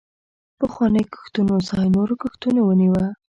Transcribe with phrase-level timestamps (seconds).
[0.59, 3.05] پخوانیو کښتونو ځای نورو کښتونو ونیوه.